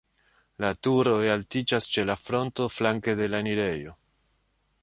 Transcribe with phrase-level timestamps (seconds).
[0.63, 3.99] La turoj altiĝas ĉe la fronto flanke de la enirejo.